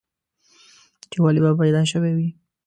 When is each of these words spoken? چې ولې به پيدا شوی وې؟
چې 1.11 1.17
ولې 1.23 1.41
به 1.43 1.51
پيدا 1.61 1.81
شوی 1.91 2.11
وې؟ 2.15 2.29